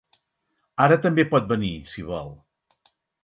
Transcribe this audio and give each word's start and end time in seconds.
Ara 0.85 0.97
també 1.03 1.25
pot 1.35 1.45
venir, 1.53 1.71
si 1.93 2.07
vol. 2.09 2.33